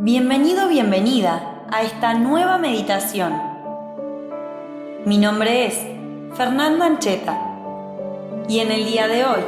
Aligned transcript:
Bienvenido, 0.00 0.68
bienvenida 0.68 1.64
a 1.72 1.82
esta 1.82 2.14
nueva 2.14 2.56
meditación. 2.56 3.32
Mi 5.04 5.18
nombre 5.18 5.66
es 5.66 5.76
Fernanda 6.34 6.86
Ancheta 6.86 7.36
y 8.48 8.60
en 8.60 8.70
el 8.70 8.84
día 8.84 9.08
de 9.08 9.24
hoy 9.24 9.40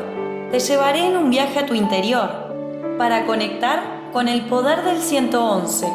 te 0.51 0.59
llevaré 0.59 1.07
en 1.07 1.17
un 1.19 1.31
viaje 1.31 1.61
a 1.61 1.67
tu 1.67 1.75
interior 1.75 2.53
para 2.99 3.27
conectar 3.27 4.11
con 4.13 4.27
el 4.27 4.45
poder 4.47 4.83
del 4.83 4.99
111 4.99 5.87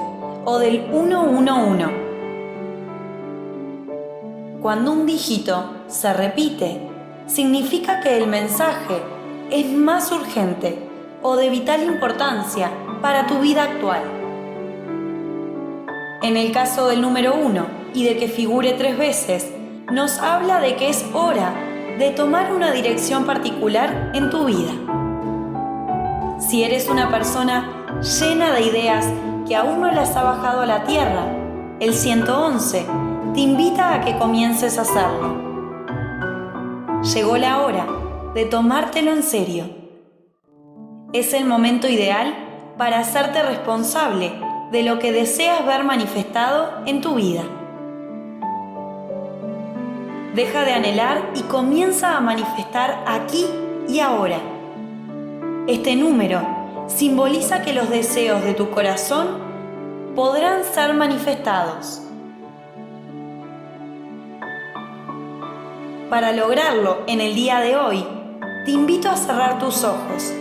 o 0.46 0.58
del 0.58 0.86
111. 0.90 1.86
Cuando 4.62 4.94
un 4.94 5.06
dígito 5.06 5.66
se 5.88 6.14
repite, 6.14 6.80
significa 7.28 8.00
que 8.00 8.16
el 8.16 8.28
mensaje 8.28 9.02
es 9.52 9.70
más 9.70 10.14
urgente 10.14 10.80
o 11.22 11.36
de 11.36 11.50
vital 11.50 11.84
importancia 11.84 12.72
para 13.02 13.28
tu 13.28 13.40
vida 13.40 13.64
actual. 13.64 14.15
En 16.26 16.38
el 16.38 16.52
caso 16.52 16.88
del 16.88 17.04
número 17.04 17.36
uno 17.36 17.68
y 17.94 18.04
de 18.04 18.18
que 18.18 18.28
figure 18.28 18.74
tres 18.74 18.98
veces, 18.98 19.54
nos 19.92 20.18
habla 20.18 20.60
de 20.60 20.76
que 20.76 20.90
es 20.90 21.06
hora 21.14 21.54
de 22.00 22.10
tomar 22.10 22.52
una 22.52 22.72
dirección 22.72 23.26
particular 23.26 24.10
en 24.16 24.32
tu 24.32 24.46
vida. 24.46 24.72
Si 26.40 26.64
eres 26.64 26.90
una 26.90 27.12
persona 27.12 28.02
llena 28.02 28.54
de 28.54 28.64
ideas 28.64 29.06
que 29.48 29.56
aún 29.56 29.82
no 29.82 29.92
las 29.92 30.16
ha 30.16 30.24
bajado 30.24 30.62
a 30.62 30.66
la 30.66 30.84
tierra, 30.86 31.28
el 31.80 31.94
111 31.94 32.88
te 33.36 33.40
invita 33.40 33.94
a 33.94 34.02
que 34.02 34.18
comiences 34.18 34.80
a 34.80 34.82
hacerlo. 34.82 35.44
Llegó 37.04 37.38
la 37.38 37.62
hora 37.62 37.86
de 38.34 38.46
tomártelo 38.46 39.14
en 39.14 39.22
serio. 39.22 39.70
Es 41.14 41.36
el 41.36 41.46
momento 41.46 41.88
ideal 41.88 42.34
para 42.80 42.98
hacerte 42.98 43.44
responsable 43.44 44.45
de 44.72 44.84
lo 44.84 45.00
que 45.00 45.12
deseas 45.12 45.66
ver 45.66 45.84
manifestado 45.84 46.70
en 46.86 47.02
tu 47.02 47.16
vida. 47.16 47.44
Deja 50.34 50.66
de 50.66 50.74
anhelar 50.74 51.30
y 51.36 51.42
comienza 51.44 52.18
a 52.18 52.20
manifestar 52.20 53.04
aquí 53.08 53.46
y 53.88 54.00
ahora. 54.00 54.40
Este 55.68 55.96
número 55.96 56.42
simboliza 56.88 57.62
que 57.62 57.74
los 57.74 57.90
deseos 57.90 58.44
de 58.44 58.54
tu 58.54 58.70
corazón 58.70 59.28
podrán 60.16 60.64
ser 60.64 60.94
manifestados. 60.94 62.02
Para 66.10 66.34
lograrlo 66.34 67.00
en 67.08 67.22
el 67.22 67.34
día 67.34 67.60
de 67.60 67.76
hoy, 67.76 68.06
te 68.66 68.72
invito 68.72 69.10
a 69.10 69.16
cerrar 69.16 69.60
tus 69.60 69.84
ojos 69.84 70.34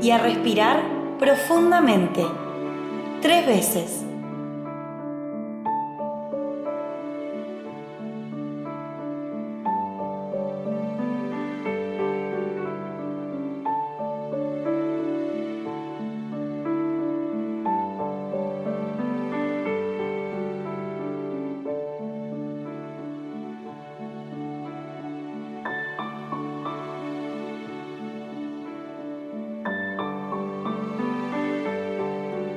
y 0.00 0.10
a 0.10 0.18
respirar 0.18 0.82
profundamente 1.18 2.24
tres 3.20 3.46
veces. 3.46 4.04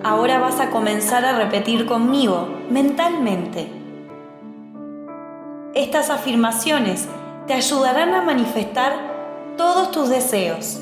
Ahora 0.10 0.40
vas 0.40 0.60
a 0.60 0.72
comenzar 0.72 1.24
a 1.24 1.34
repetir 1.34 1.86
conmigo 1.86 2.48
mentalmente. 2.72 3.68
Estas 5.76 6.10
afirmaciones 6.10 7.08
te 7.46 7.54
ayudarán 7.54 8.16
a 8.16 8.24
manifestar 8.24 8.92
todos 9.56 9.92
tus 9.92 10.10
deseos. 10.10 10.82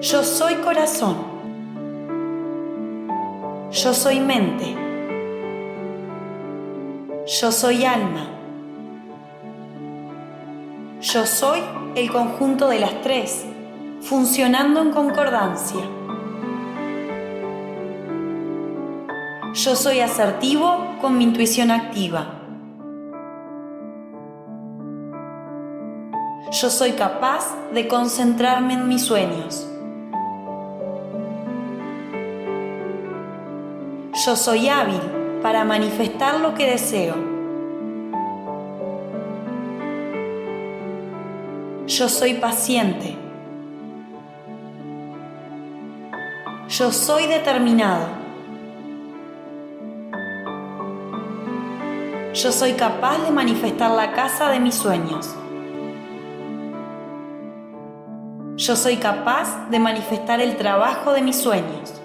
Yo 0.00 0.22
soy 0.22 0.54
corazón. 0.62 1.16
Yo 3.72 3.92
soy 3.92 4.20
mente. 4.20 4.76
Yo 7.26 7.50
soy 7.50 7.84
alma. 7.84 8.39
Yo 11.12 11.26
soy 11.26 11.60
el 11.96 12.08
conjunto 12.12 12.68
de 12.68 12.78
las 12.78 13.02
tres, 13.02 13.44
funcionando 14.00 14.80
en 14.80 14.92
concordancia. 14.92 15.80
Yo 19.54 19.74
soy 19.74 19.98
asertivo 19.98 20.98
con 21.00 21.18
mi 21.18 21.24
intuición 21.24 21.72
activa. 21.72 22.26
Yo 26.52 26.70
soy 26.70 26.92
capaz 26.92 27.56
de 27.74 27.88
concentrarme 27.88 28.74
en 28.74 28.86
mis 28.86 29.02
sueños. 29.02 29.66
Yo 34.24 34.36
soy 34.36 34.68
hábil 34.68 35.00
para 35.42 35.64
manifestar 35.64 36.38
lo 36.38 36.54
que 36.54 36.70
deseo. 36.70 37.29
Yo 41.90 42.08
soy 42.08 42.34
paciente. 42.34 43.16
Yo 46.68 46.92
soy 46.92 47.26
determinado. 47.26 48.06
Yo 52.32 52.52
soy 52.52 52.74
capaz 52.74 53.18
de 53.24 53.32
manifestar 53.32 53.90
la 53.90 54.12
casa 54.12 54.50
de 54.50 54.60
mis 54.60 54.76
sueños. 54.76 55.34
Yo 58.54 58.76
soy 58.76 58.98
capaz 58.98 59.68
de 59.68 59.80
manifestar 59.80 60.40
el 60.40 60.56
trabajo 60.56 61.12
de 61.12 61.22
mis 61.22 61.38
sueños. 61.38 62.00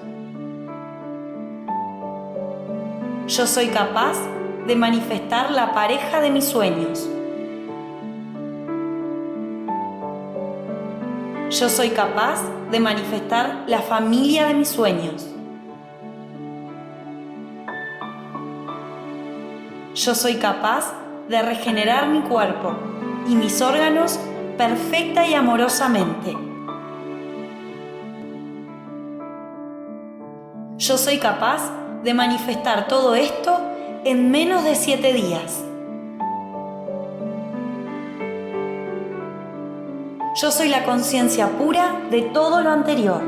Yo 3.28 3.46
soy 3.46 3.67
capaz 3.67 4.17
de 4.66 4.75
manifestar 4.75 5.52
la 5.52 5.75
pareja 5.75 6.22
de 6.22 6.31
mis 6.31 6.46
sueños. 6.46 7.07
Yo 11.59 11.69
soy 11.69 11.91
capaz 11.91 12.41
de 12.69 12.81
manifestar 12.81 13.63
la 13.67 13.81
familia 13.81 14.47
de 14.47 14.55
mis 14.55 14.67
sueños. 14.67 15.25
Yo 19.93 20.16
soy 20.16 20.35
capaz 20.35 20.91
de 21.29 21.41
regenerar 21.41 22.09
mi 22.09 22.19
cuerpo 22.23 22.75
y 23.29 23.35
mis 23.35 23.61
órganos 23.61 24.19
perfecta 24.57 25.25
y 25.25 25.33
amorosamente. 25.33 26.35
Yo 30.77 30.97
soy 30.97 31.19
capaz 31.19 31.72
de 32.03 32.13
manifestar 32.13 32.89
todo 32.89 33.16
esto 33.16 33.57
en 34.03 34.29
menos 34.29 34.66
de 34.66 34.75
siete 34.75 35.13
días. 35.13 35.63
Yo 40.35 40.51
soy 40.51 40.68
la 40.68 40.84
conciencia 40.84 41.47
pura 41.47 42.07
de 42.12 42.23
todo 42.23 42.59
lo 42.59 42.69
anterior. 42.69 43.22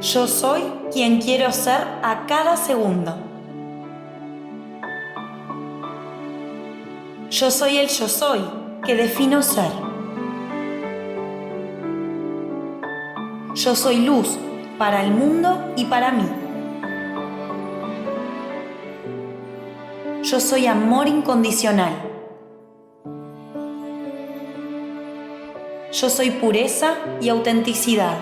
Yo 0.00 0.26
soy 0.26 0.64
quien 0.92 1.20
quiero 1.20 1.52
ser 1.52 1.80
a 2.02 2.26
cada 2.26 2.56
segundo. 2.56 3.14
Yo 7.30 7.52
soy 7.52 7.78
el 7.78 7.86
yo 7.86 8.08
soy 8.08 8.40
que 8.84 8.96
defino 8.96 9.42
ser. 9.42 9.70
Yo 13.54 13.76
soy 13.76 13.98
luz 13.98 14.36
para 14.76 15.04
el 15.04 15.12
mundo 15.12 15.72
y 15.76 15.84
para 15.84 16.10
mí. 16.10 16.28
Yo 20.24 20.40
soy 20.40 20.66
amor 20.66 21.06
incondicional. 21.06 22.07
Yo 26.00 26.08
soy 26.08 26.30
pureza 26.30 26.94
y 27.20 27.28
autenticidad. 27.28 28.18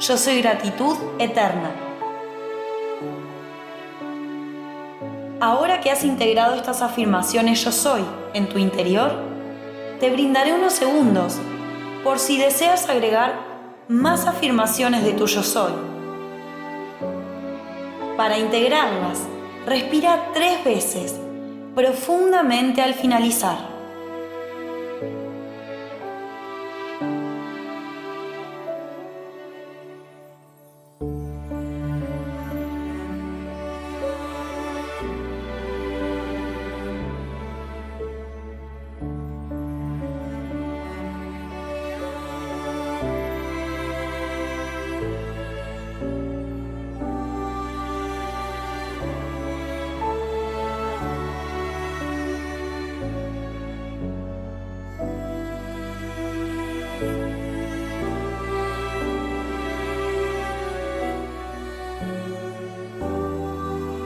Yo 0.00 0.16
soy 0.16 0.42
gratitud 0.42 0.96
eterna. 1.20 1.70
Ahora 5.40 5.80
que 5.80 5.92
has 5.92 6.02
integrado 6.02 6.56
estas 6.56 6.82
afirmaciones 6.82 7.64
yo 7.64 7.70
soy 7.70 8.04
en 8.32 8.48
tu 8.48 8.58
interior, 8.58 9.12
te 10.00 10.10
brindaré 10.10 10.54
unos 10.54 10.72
segundos 10.72 11.36
por 12.02 12.18
si 12.18 12.36
deseas 12.36 12.88
agregar 12.88 13.38
más 13.86 14.26
afirmaciones 14.26 15.04
de 15.04 15.12
tu 15.12 15.26
yo 15.26 15.44
soy. 15.44 15.72
Para 18.16 18.38
integrarlas, 18.38 19.20
respira 19.66 20.32
tres 20.34 20.64
veces 20.64 21.14
profundamente 21.76 22.82
al 22.82 22.94
finalizar. 22.94 23.73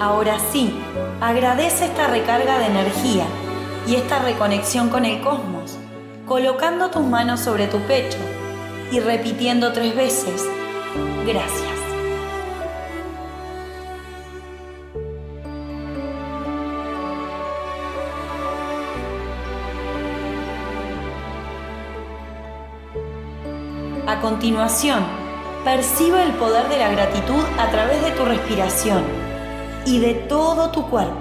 Ahora 0.00 0.38
sí, 0.52 0.72
agradece 1.20 1.86
esta 1.86 2.06
recarga 2.06 2.60
de 2.60 2.66
energía 2.66 3.24
y 3.88 3.96
esta 3.96 4.20
reconexión 4.20 4.90
con 4.90 5.04
el 5.04 5.20
cosmos, 5.22 5.76
colocando 6.24 6.88
tus 6.88 7.02
manos 7.04 7.40
sobre 7.40 7.66
tu 7.66 7.78
pecho 7.80 8.18
y 8.92 9.00
repitiendo 9.00 9.72
tres 9.72 9.96
veces, 9.96 10.48
gracias. 11.26 11.66
A 24.06 24.20
continuación, 24.20 25.00
percibe 25.64 26.22
el 26.22 26.34
poder 26.34 26.68
de 26.68 26.78
la 26.78 26.92
gratitud 26.92 27.42
a 27.58 27.68
través 27.72 28.00
de 28.00 28.12
tu 28.12 28.24
respiración 28.24 29.27
y 29.88 30.00
de 30.00 30.12
todo 30.12 30.70
tu 30.70 30.82
cuerpo. 30.90 31.16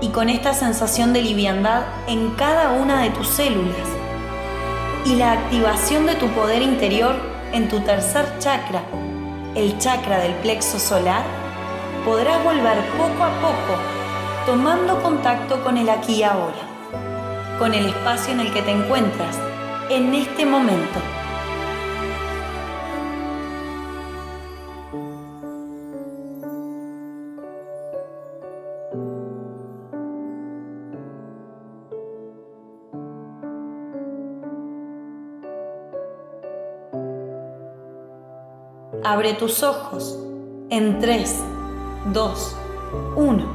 Y 0.00 0.08
con 0.08 0.28
esta 0.28 0.52
sensación 0.52 1.12
de 1.12 1.22
liviandad 1.22 1.84
en 2.08 2.30
cada 2.30 2.72
una 2.72 3.02
de 3.02 3.10
tus 3.10 3.28
células 3.28 3.88
y 5.04 5.14
la 5.14 5.32
activación 5.32 6.06
de 6.06 6.16
tu 6.16 6.26
poder 6.30 6.60
interior 6.60 7.14
en 7.52 7.68
tu 7.68 7.78
tercer 7.80 8.26
chakra, 8.40 8.82
el 9.54 9.78
chakra 9.78 10.18
del 10.18 10.34
plexo 10.34 10.80
solar, 10.80 11.22
podrás 12.04 12.42
volver 12.42 12.78
poco 12.98 13.22
a 13.22 13.30
poco 13.40 13.80
tomando 14.44 15.00
contacto 15.02 15.62
con 15.62 15.76
el 15.76 15.88
aquí 15.88 16.14
y 16.14 16.22
ahora, 16.24 16.66
con 17.60 17.74
el 17.74 17.86
espacio 17.86 18.32
en 18.32 18.40
el 18.40 18.52
que 18.52 18.62
te 18.62 18.72
encuentras 18.72 19.36
en 19.88 20.14
este 20.14 20.44
momento. 20.44 21.25
Abre 39.08 39.34
tus 39.34 39.62
ojos 39.62 40.18
en 40.68 40.98
3, 40.98 41.36
2, 42.12 42.56
1. 43.14 43.46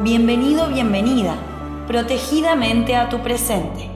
Bienvenido, 0.00 0.66
bienvenida, 0.66 1.36
protegidamente 1.86 2.96
a 2.96 3.08
tu 3.08 3.20
presente. 3.20 3.88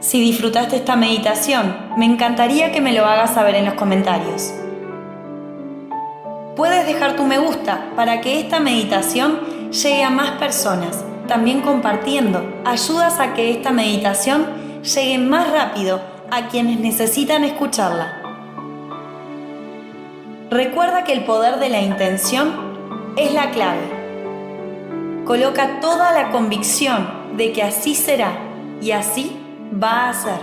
Si 0.00 0.20
disfrutaste 0.20 0.74
esta 0.74 0.96
meditación, 0.96 1.76
me 1.96 2.06
encantaría 2.06 2.72
que 2.72 2.80
me 2.80 2.92
lo 2.92 3.06
hagas 3.06 3.34
saber 3.34 3.54
en 3.54 3.66
los 3.66 3.74
comentarios. 3.74 4.52
Puedes 6.56 6.88
dejar 6.88 7.14
tu 7.14 7.22
me 7.22 7.38
gusta 7.38 7.92
para 7.94 8.20
que 8.20 8.40
esta 8.40 8.58
meditación 8.58 9.70
llegue 9.70 10.02
a 10.02 10.10
más 10.10 10.32
personas 10.40 11.04
también 11.32 11.62
compartiendo. 11.62 12.44
Ayudas 12.66 13.18
a 13.18 13.32
que 13.32 13.52
esta 13.52 13.72
meditación 13.72 14.44
llegue 14.82 15.16
más 15.16 15.50
rápido 15.50 15.98
a 16.30 16.48
quienes 16.48 16.78
necesitan 16.78 17.42
escucharla. 17.42 18.20
Recuerda 20.50 21.04
que 21.04 21.14
el 21.14 21.24
poder 21.24 21.58
de 21.58 21.70
la 21.70 21.80
intención 21.80 23.14
es 23.16 23.32
la 23.32 23.50
clave. 23.50 23.80
Coloca 25.24 25.80
toda 25.80 26.12
la 26.12 26.30
convicción 26.32 27.08
de 27.38 27.52
que 27.52 27.62
así 27.62 27.94
será 27.94 28.32
y 28.82 28.90
así 28.90 29.34
va 29.82 30.10
a 30.10 30.12
ser. 30.12 30.40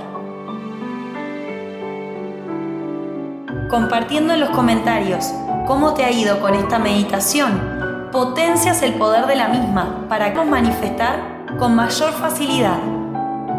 Compartiendo 3.69 4.33
en 4.33 4.39
los 4.39 4.50
comentarios 4.50 5.31
cómo 5.68 5.94
te 5.94 6.03
ha 6.03 6.09
ido 6.09 6.39
con 6.39 6.56
esta 6.56 6.80
meditación 6.80 7.80
potencias 8.12 8.82
el 8.82 8.96
poder 8.96 9.28
de 9.28 9.36
la 9.36 9.48
misma 9.48 10.06
para 10.10 10.34
que 10.34 10.44
manifestar 10.44 11.46
con 11.58 11.76
mayor 11.76 12.12
facilidad. 12.14 12.80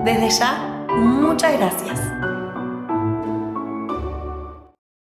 Desde 0.05 0.31
ya, 0.31 0.87
muchas 0.97 1.53
gracias. 1.53 2.10